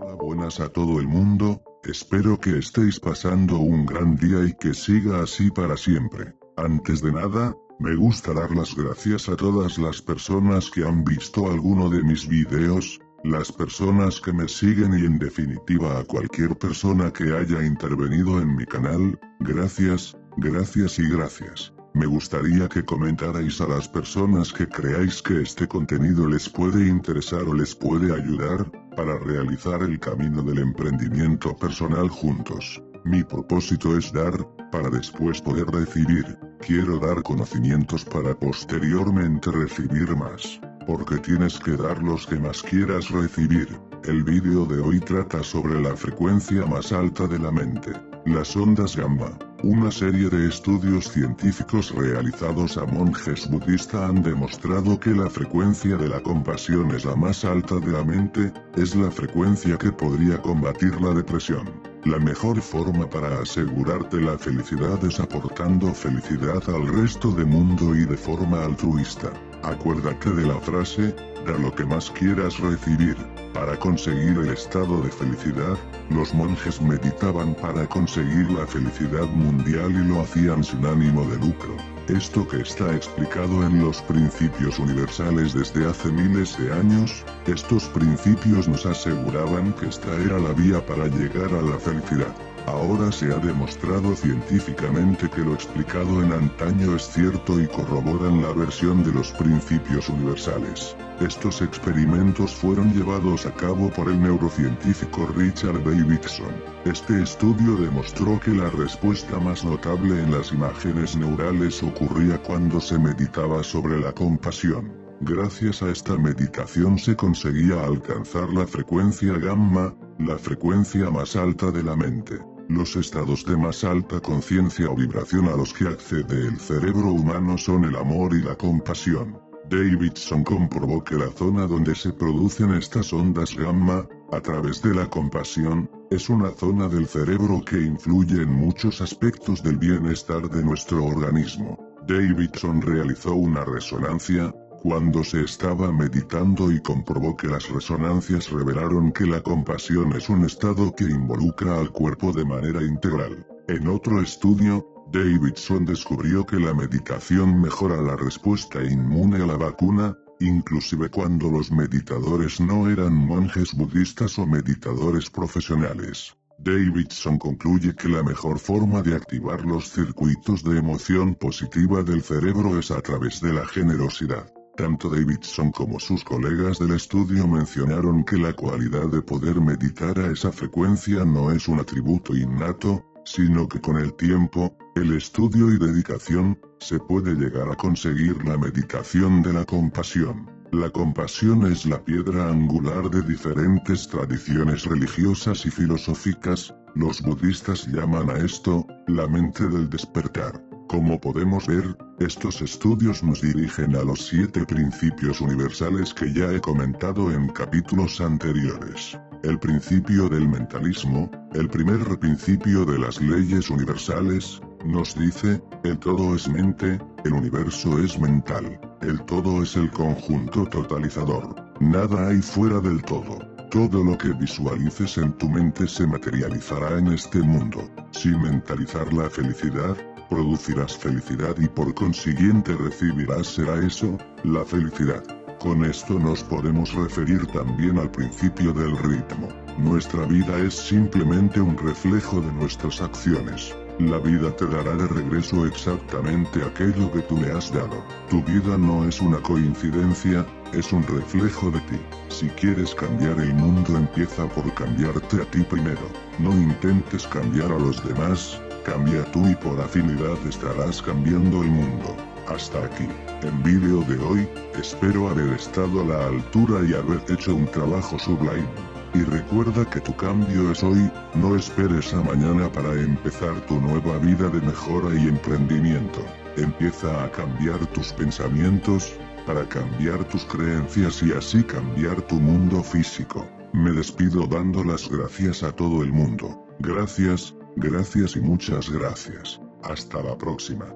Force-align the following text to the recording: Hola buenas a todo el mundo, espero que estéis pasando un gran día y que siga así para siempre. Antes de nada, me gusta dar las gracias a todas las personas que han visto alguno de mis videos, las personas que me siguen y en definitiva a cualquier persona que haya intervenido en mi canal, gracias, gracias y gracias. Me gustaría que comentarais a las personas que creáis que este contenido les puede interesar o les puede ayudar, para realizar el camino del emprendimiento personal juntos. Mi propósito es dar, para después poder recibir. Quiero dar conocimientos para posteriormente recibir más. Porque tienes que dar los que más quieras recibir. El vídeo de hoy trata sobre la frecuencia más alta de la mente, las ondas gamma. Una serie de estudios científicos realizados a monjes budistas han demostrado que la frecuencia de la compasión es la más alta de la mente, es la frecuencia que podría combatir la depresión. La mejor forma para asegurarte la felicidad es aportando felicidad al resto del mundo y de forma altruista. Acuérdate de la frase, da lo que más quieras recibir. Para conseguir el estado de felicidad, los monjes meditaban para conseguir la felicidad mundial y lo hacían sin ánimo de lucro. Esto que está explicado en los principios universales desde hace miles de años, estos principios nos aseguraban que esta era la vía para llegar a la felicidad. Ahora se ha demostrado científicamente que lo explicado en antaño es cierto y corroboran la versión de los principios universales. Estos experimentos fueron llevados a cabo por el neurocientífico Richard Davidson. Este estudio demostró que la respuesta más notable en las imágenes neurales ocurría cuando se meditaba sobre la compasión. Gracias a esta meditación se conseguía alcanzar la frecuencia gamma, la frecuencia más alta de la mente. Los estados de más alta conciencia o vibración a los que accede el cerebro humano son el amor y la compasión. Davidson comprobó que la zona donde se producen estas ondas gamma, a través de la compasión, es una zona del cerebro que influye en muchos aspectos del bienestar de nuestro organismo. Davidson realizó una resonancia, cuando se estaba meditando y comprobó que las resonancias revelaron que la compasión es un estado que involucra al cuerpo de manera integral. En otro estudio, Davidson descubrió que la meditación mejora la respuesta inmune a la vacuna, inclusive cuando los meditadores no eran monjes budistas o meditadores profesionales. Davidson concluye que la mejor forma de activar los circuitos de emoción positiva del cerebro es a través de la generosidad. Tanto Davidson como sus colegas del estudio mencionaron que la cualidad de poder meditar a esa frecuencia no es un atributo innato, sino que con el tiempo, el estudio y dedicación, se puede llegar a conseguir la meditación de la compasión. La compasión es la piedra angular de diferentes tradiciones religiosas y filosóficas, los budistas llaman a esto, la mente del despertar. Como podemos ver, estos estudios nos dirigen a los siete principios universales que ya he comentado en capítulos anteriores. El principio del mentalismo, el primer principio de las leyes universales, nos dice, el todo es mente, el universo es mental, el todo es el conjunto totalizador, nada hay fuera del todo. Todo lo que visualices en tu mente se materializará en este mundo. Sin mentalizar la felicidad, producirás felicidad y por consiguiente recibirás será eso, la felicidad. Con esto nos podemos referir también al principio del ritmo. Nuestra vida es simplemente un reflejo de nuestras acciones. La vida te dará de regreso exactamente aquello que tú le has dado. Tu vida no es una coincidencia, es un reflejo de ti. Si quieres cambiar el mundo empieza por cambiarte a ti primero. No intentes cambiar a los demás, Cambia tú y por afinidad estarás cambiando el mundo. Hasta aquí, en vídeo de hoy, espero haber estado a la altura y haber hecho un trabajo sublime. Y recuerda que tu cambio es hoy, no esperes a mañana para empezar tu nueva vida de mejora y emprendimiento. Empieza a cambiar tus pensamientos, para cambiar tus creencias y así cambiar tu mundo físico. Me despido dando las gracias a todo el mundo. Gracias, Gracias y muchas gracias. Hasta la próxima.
Hola 0.00 0.14
buenas 0.20 0.60
a 0.60 0.68
todo 0.68 1.00
el 1.00 1.06
mundo, 1.06 1.62
espero 1.84 2.38
que 2.38 2.58
estéis 2.58 3.00
pasando 3.00 3.58
un 3.58 3.86
gran 3.86 4.16
día 4.16 4.44
y 4.44 4.54
que 4.54 4.74
siga 4.74 5.22
así 5.22 5.50
para 5.50 5.76
siempre. 5.76 6.34
Antes 6.56 7.00
de 7.02 7.12
nada, 7.12 7.54
me 7.80 7.96
gusta 7.96 8.34
dar 8.34 8.54
las 8.54 8.76
gracias 8.76 9.28
a 9.30 9.36
todas 9.36 9.78
las 9.78 10.02
personas 10.02 10.70
que 10.70 10.84
han 10.84 11.02
visto 11.02 11.50
alguno 11.50 11.88
de 11.88 12.02
mis 12.02 12.28
videos, 12.28 13.00
las 13.24 13.50
personas 13.50 14.20
que 14.20 14.32
me 14.32 14.48
siguen 14.48 14.92
y 14.98 15.06
en 15.06 15.18
definitiva 15.18 15.98
a 15.98 16.04
cualquier 16.04 16.56
persona 16.58 17.10
que 17.10 17.32
haya 17.32 17.64
intervenido 17.64 18.40
en 18.40 18.54
mi 18.54 18.66
canal, 18.66 19.18
gracias, 19.40 20.14
gracias 20.36 20.98
y 20.98 21.08
gracias. 21.08 21.72
Me 21.92 22.06
gustaría 22.06 22.68
que 22.68 22.84
comentarais 22.84 23.60
a 23.60 23.66
las 23.66 23.88
personas 23.88 24.52
que 24.52 24.68
creáis 24.68 25.20
que 25.22 25.42
este 25.42 25.66
contenido 25.66 26.28
les 26.28 26.48
puede 26.48 26.86
interesar 26.86 27.42
o 27.42 27.54
les 27.54 27.74
puede 27.74 28.14
ayudar, 28.14 28.70
para 28.96 29.18
realizar 29.18 29.82
el 29.82 29.98
camino 29.98 30.42
del 30.42 30.58
emprendimiento 30.58 31.56
personal 31.56 32.08
juntos. 32.08 32.82
Mi 33.04 33.24
propósito 33.24 33.96
es 33.96 34.12
dar, 34.12 34.46
para 34.70 34.90
después 34.90 35.40
poder 35.40 35.66
recibir. 35.66 36.38
Quiero 36.60 36.98
dar 36.98 37.22
conocimientos 37.22 38.04
para 38.04 38.38
posteriormente 38.38 39.50
recibir 39.50 40.14
más. 40.16 40.60
Porque 40.86 41.18
tienes 41.18 41.58
que 41.58 41.76
dar 41.76 42.02
los 42.02 42.26
que 42.26 42.36
más 42.36 42.62
quieras 42.62 43.10
recibir. 43.10 43.68
El 44.04 44.22
vídeo 44.22 44.64
de 44.64 44.80
hoy 44.80 45.00
trata 45.00 45.42
sobre 45.42 45.80
la 45.80 45.96
frecuencia 45.96 46.64
más 46.66 46.92
alta 46.92 47.26
de 47.26 47.38
la 47.38 47.50
mente, 47.50 47.92
las 48.26 48.56
ondas 48.56 48.96
gamma. 48.96 49.30
Una 49.62 49.90
serie 49.90 50.28
de 50.30 50.48
estudios 50.48 51.10
científicos 51.10 51.90
realizados 51.94 52.76
a 52.78 52.86
monjes 52.86 53.48
budistas 53.50 54.08
han 54.08 54.22
demostrado 54.22 54.98
que 54.98 55.10
la 55.10 55.28
frecuencia 55.28 55.96
de 55.96 56.08
la 56.08 56.20
compasión 56.20 56.90
es 56.94 57.04
la 57.04 57.14
más 57.16 57.44
alta 57.44 57.76
de 57.76 57.92
la 57.92 58.04
mente, 58.04 58.52
es 58.76 58.94
la 58.94 59.10
frecuencia 59.10 59.76
que 59.76 59.92
podría 59.92 60.40
combatir 60.40 60.98
la 61.00 61.12
depresión. 61.12 61.70
La 62.04 62.18
mejor 62.18 62.60
forma 62.62 63.08
para 63.08 63.40
asegurarte 63.40 64.20
la 64.20 64.38
felicidad 64.38 65.04
es 65.04 65.20
aportando 65.20 65.92
felicidad 65.92 66.62
al 66.68 66.86
resto 66.86 67.30
del 67.30 67.46
mundo 67.46 67.94
y 67.94 68.06
de 68.06 68.16
forma 68.16 68.64
altruista. 68.64 69.30
Acuérdate 69.62 70.30
de 70.30 70.46
la 70.46 70.58
frase, 70.60 71.14
da 71.46 71.58
lo 71.58 71.74
que 71.74 71.84
más 71.84 72.10
quieras 72.10 72.58
recibir. 72.58 73.16
Para 73.60 73.76
conseguir 73.78 74.38
el 74.38 74.48
estado 74.48 75.02
de 75.02 75.10
felicidad, 75.10 75.76
los 76.08 76.32
monjes 76.32 76.80
meditaban 76.80 77.54
para 77.54 77.86
conseguir 77.86 78.50
la 78.50 78.66
felicidad 78.66 79.26
mundial 79.26 79.90
y 79.90 80.08
lo 80.08 80.22
hacían 80.22 80.64
sin 80.64 80.86
ánimo 80.86 81.26
de 81.26 81.36
lucro. 81.36 81.76
Esto 82.08 82.48
que 82.48 82.62
está 82.62 82.96
explicado 82.96 83.62
en 83.66 83.84
los 83.84 84.00
principios 84.00 84.78
universales 84.78 85.52
desde 85.52 85.86
hace 85.86 86.10
miles 86.10 86.56
de 86.56 86.72
años, 86.72 87.22
estos 87.46 87.84
principios 87.88 88.66
nos 88.66 88.86
aseguraban 88.86 89.74
que 89.74 89.88
esta 89.88 90.10
era 90.24 90.38
la 90.38 90.54
vía 90.54 90.80
para 90.86 91.08
llegar 91.08 91.52
a 91.52 91.60
la 91.60 91.78
felicidad. 91.78 92.34
Ahora 92.66 93.12
se 93.12 93.26
ha 93.26 93.36
demostrado 93.36 94.16
científicamente 94.16 95.28
que 95.28 95.42
lo 95.42 95.52
explicado 95.52 96.22
en 96.22 96.32
antaño 96.32 96.96
es 96.96 97.10
cierto 97.10 97.60
y 97.60 97.66
corroboran 97.66 98.40
la 98.40 98.52
versión 98.54 99.04
de 99.04 99.12
los 99.12 99.32
principios 99.32 100.08
universales. 100.08 100.96
Estos 101.20 101.60
experimentos 101.60 102.54
fueron 102.54 102.94
llevados 102.94 103.44
a 103.44 103.52
cabo 103.52 103.90
por 103.90 104.08
el 104.08 104.22
neurocientífico 104.22 105.26
Richard 105.36 105.84
Davidson. 105.84 106.54
Este 106.86 107.22
estudio 107.22 107.76
demostró 107.76 108.40
que 108.40 108.52
la 108.52 108.70
respuesta 108.70 109.38
más 109.38 109.62
notable 109.62 110.18
en 110.18 110.32
las 110.32 110.50
imágenes 110.50 111.16
neurales 111.16 111.82
ocurría 111.82 112.42
cuando 112.42 112.80
se 112.80 112.98
meditaba 112.98 113.62
sobre 113.62 114.00
la 114.00 114.14
compasión. 114.14 114.96
Gracias 115.20 115.82
a 115.82 115.90
esta 115.90 116.16
meditación 116.16 116.98
se 116.98 117.14
conseguía 117.14 117.84
alcanzar 117.84 118.48
la 118.54 118.66
frecuencia 118.66 119.34
gamma, 119.34 119.94
la 120.18 120.38
frecuencia 120.38 121.10
más 121.10 121.36
alta 121.36 121.70
de 121.70 121.82
la 121.82 121.96
mente. 121.96 122.38
Los 122.70 122.96
estados 122.96 123.44
de 123.44 123.58
más 123.58 123.84
alta 123.84 124.20
conciencia 124.20 124.88
o 124.88 124.96
vibración 124.96 125.48
a 125.48 125.56
los 125.56 125.74
que 125.74 125.86
accede 125.86 126.48
el 126.48 126.58
cerebro 126.58 127.12
humano 127.12 127.58
son 127.58 127.84
el 127.84 127.96
amor 127.96 128.32
y 128.34 128.40
la 128.40 128.54
compasión. 128.54 129.49
Davidson 129.70 130.42
comprobó 130.42 131.04
que 131.04 131.14
la 131.14 131.30
zona 131.30 131.64
donde 131.64 131.94
se 131.94 132.12
producen 132.12 132.74
estas 132.74 133.12
ondas 133.12 133.54
gamma, 133.54 134.04
a 134.32 134.40
través 134.40 134.82
de 134.82 134.92
la 134.92 135.08
compasión, 135.08 135.88
es 136.10 136.28
una 136.28 136.50
zona 136.50 136.88
del 136.88 137.06
cerebro 137.06 137.62
que 137.64 137.80
influye 137.80 138.42
en 138.42 138.50
muchos 138.50 139.00
aspectos 139.00 139.62
del 139.62 139.76
bienestar 139.78 140.50
de 140.50 140.64
nuestro 140.64 141.04
organismo. 141.04 141.78
Davidson 142.08 142.82
realizó 142.82 143.32
una 143.36 143.64
resonancia, 143.64 144.52
cuando 144.82 145.22
se 145.22 145.44
estaba 145.44 145.92
meditando 145.92 146.72
y 146.72 146.80
comprobó 146.80 147.36
que 147.36 147.46
las 147.46 147.68
resonancias 147.68 148.50
revelaron 148.50 149.12
que 149.12 149.26
la 149.26 149.40
compasión 149.40 150.12
es 150.14 150.28
un 150.28 150.44
estado 150.46 150.92
que 150.96 151.04
involucra 151.04 151.78
al 151.78 151.92
cuerpo 151.92 152.32
de 152.32 152.44
manera 152.44 152.82
integral. 152.82 153.46
En 153.68 153.86
otro 153.86 154.20
estudio, 154.20 154.84
Davidson 155.12 155.84
descubrió 155.84 156.46
que 156.46 156.60
la 156.60 156.72
meditación 156.72 157.60
mejora 157.60 158.00
la 158.00 158.16
respuesta 158.16 158.80
inmune 158.84 159.42
a 159.42 159.46
la 159.46 159.56
vacuna, 159.56 160.16
inclusive 160.38 161.10
cuando 161.10 161.50
los 161.50 161.72
meditadores 161.72 162.60
no 162.60 162.88
eran 162.88 163.14
monjes 163.14 163.74
budistas 163.74 164.38
o 164.38 164.46
meditadores 164.46 165.28
profesionales. 165.28 166.36
Davidson 166.60 167.38
concluye 167.38 167.96
que 167.96 168.08
la 168.08 168.22
mejor 168.22 168.60
forma 168.60 169.02
de 169.02 169.16
activar 169.16 169.64
los 169.64 169.90
circuitos 169.90 170.62
de 170.62 170.78
emoción 170.78 171.34
positiva 171.34 172.04
del 172.04 172.22
cerebro 172.22 172.78
es 172.78 172.92
a 172.92 173.00
través 173.00 173.40
de 173.40 173.52
la 173.52 173.66
generosidad. 173.66 174.52
Tanto 174.76 175.08
Davidson 175.08 175.72
como 175.72 175.98
sus 175.98 176.22
colegas 176.22 176.78
del 176.78 176.92
estudio 176.92 177.48
mencionaron 177.48 178.22
que 178.22 178.36
la 178.36 178.52
cualidad 178.52 179.08
de 179.08 179.22
poder 179.22 179.60
meditar 179.60 180.18
a 180.20 180.30
esa 180.30 180.52
frecuencia 180.52 181.24
no 181.24 181.50
es 181.50 181.66
un 181.66 181.80
atributo 181.80 182.36
innato, 182.36 183.04
sino 183.24 183.68
que 183.68 183.80
con 183.80 183.96
el 183.96 184.14
tiempo, 184.14 184.76
el 185.00 185.16
estudio 185.16 185.72
y 185.72 185.78
dedicación, 185.78 186.58
se 186.78 186.98
puede 186.98 187.34
llegar 187.34 187.70
a 187.70 187.74
conseguir 187.74 188.36
la 188.44 188.58
meditación 188.58 189.42
de 189.42 189.54
la 189.54 189.64
compasión. 189.64 190.50
La 190.72 190.90
compasión 190.90 191.66
es 191.66 191.86
la 191.86 192.04
piedra 192.04 192.50
angular 192.50 193.10
de 193.10 193.22
diferentes 193.22 194.06
tradiciones 194.06 194.84
religiosas 194.84 195.64
y 195.64 195.70
filosóficas, 195.70 196.74
los 196.94 197.22
budistas 197.22 197.86
llaman 197.86 198.28
a 198.30 198.38
esto, 198.38 198.86
la 199.06 199.26
mente 199.26 199.66
del 199.68 199.88
despertar. 199.88 200.62
Como 200.88 201.18
podemos 201.18 201.66
ver, 201.66 201.96
estos 202.18 202.60
estudios 202.60 203.22
nos 203.22 203.40
dirigen 203.40 203.96
a 203.96 204.02
los 204.02 204.26
siete 204.26 204.66
principios 204.66 205.40
universales 205.40 206.12
que 206.12 206.32
ya 206.32 206.52
he 206.52 206.60
comentado 206.60 207.32
en 207.32 207.48
capítulos 207.48 208.20
anteriores. 208.20 209.18
El 209.44 209.58
principio 209.58 210.28
del 210.28 210.46
mentalismo, 210.46 211.30
el 211.54 211.68
primer 211.68 212.18
principio 212.18 212.84
de 212.84 212.98
las 212.98 213.20
leyes 213.20 213.70
universales, 213.70 214.60
nos 214.84 215.14
dice, 215.14 215.62
el 215.84 215.98
todo 215.98 216.34
es 216.34 216.48
mente, 216.48 216.98
el 217.24 217.32
universo 217.32 217.98
es 217.98 218.18
mental, 218.18 218.80
el 219.02 219.20
todo 219.22 219.62
es 219.62 219.76
el 219.76 219.90
conjunto 219.90 220.66
totalizador, 220.66 221.54
nada 221.80 222.28
hay 222.28 222.40
fuera 222.40 222.80
del 222.80 223.02
todo. 223.02 223.38
Todo 223.70 224.02
lo 224.02 224.18
que 224.18 224.32
visualices 224.32 225.16
en 225.18 225.32
tu 225.34 225.48
mente 225.48 225.86
se 225.86 226.04
materializará 226.04 226.98
en 226.98 227.06
este 227.08 227.38
mundo. 227.38 227.88
Sin 228.10 228.42
mentalizar 228.42 229.12
la 229.12 229.30
felicidad, 229.30 229.96
producirás 230.28 230.96
felicidad 230.96 231.54
y 231.56 231.68
por 231.68 231.94
consiguiente 231.94 232.74
recibirás 232.76 233.46
será 233.46 233.78
eso, 233.86 234.18
la 234.42 234.64
felicidad. 234.64 235.22
Con 235.60 235.84
esto 235.84 236.18
nos 236.18 236.42
podemos 236.42 236.92
referir 236.94 237.46
también 237.48 237.98
al 237.98 238.10
principio 238.10 238.72
del 238.72 238.96
ritmo. 238.98 239.48
Nuestra 239.78 240.24
vida 240.24 240.58
es 240.58 240.74
simplemente 240.74 241.60
un 241.60 241.76
reflejo 241.76 242.40
de 242.40 242.50
nuestras 242.52 243.00
acciones. 243.00 243.72
La 244.08 244.18
vida 244.18 244.50
te 244.56 244.66
dará 244.66 244.94
de 244.96 245.06
regreso 245.08 245.66
exactamente 245.66 246.62
aquello 246.62 247.12
que 247.12 247.20
tú 247.20 247.36
le 247.36 247.52
has 247.52 247.70
dado. 247.72 248.02
Tu 248.30 248.42
vida 248.44 248.78
no 248.78 249.04
es 249.04 249.20
una 249.20 249.38
coincidencia, 249.38 250.46
es 250.72 250.92
un 250.92 251.02
reflejo 251.02 251.70
de 251.70 251.80
ti. 251.80 252.00
Si 252.28 252.48
quieres 252.48 252.94
cambiar 252.94 253.38
el 253.38 253.52
mundo 253.52 253.96
empieza 253.96 254.48
por 254.48 254.72
cambiarte 254.74 255.42
a 255.42 255.50
ti 255.50 255.62
primero. 255.62 256.08
No 256.38 256.52
intentes 256.52 257.26
cambiar 257.26 257.70
a 257.72 257.78
los 257.78 258.02
demás, 258.02 258.58
Cambia 258.84 259.22
tú 259.30 259.46
y 259.46 259.54
por 259.56 259.78
afinidad 259.78 260.38
estarás 260.48 261.02
cambiando 261.02 261.62
el 261.62 261.68
mundo. 261.68 262.16
Hasta 262.48 262.82
aquí, 262.84 263.06
en 263.42 263.62
vídeo 263.62 264.00
de 264.02 264.18
hoy, 264.24 264.48
espero 264.80 265.28
haber 265.28 265.52
estado 265.52 266.00
a 266.00 266.04
la 266.06 266.26
altura 266.28 266.80
y 266.88 266.94
haber 266.94 267.20
hecho 267.30 267.54
un 267.54 267.66
trabajo 267.66 268.18
sublime. 268.18 268.66
Y 269.14 269.22
recuerda 269.22 269.88
que 269.88 270.00
tu 270.00 270.14
cambio 270.16 270.70
es 270.70 270.82
hoy, 270.82 271.10
no 271.34 271.56
esperes 271.56 272.12
a 272.14 272.22
mañana 272.22 272.70
para 272.70 272.92
empezar 272.94 273.54
tu 273.66 273.80
nueva 273.80 274.18
vida 274.18 274.48
de 274.48 274.60
mejora 274.60 275.14
y 275.14 275.28
emprendimiento. 275.28 276.24
Empieza 276.56 277.24
a 277.24 277.30
cambiar 277.30 277.84
tus 277.86 278.12
pensamientos, 278.12 279.12
para 279.46 279.68
cambiar 279.68 280.22
tus 280.24 280.44
creencias 280.44 281.22
y 281.22 281.32
así 281.32 281.62
cambiar 281.64 282.22
tu 282.22 282.36
mundo 282.36 282.82
físico. 282.82 283.46
Me 283.72 283.90
despido 283.92 284.46
dando 284.46 284.84
las 284.84 285.08
gracias 285.08 285.62
a 285.62 285.72
todo 285.72 286.02
el 286.02 286.12
mundo. 286.12 286.66
Gracias, 286.78 287.54
Gracias 287.76 288.36
y 288.36 288.40
muchas 288.40 288.90
gracias. 288.90 289.60
Hasta 289.82 290.22
la 290.22 290.36
próxima. 290.36 290.86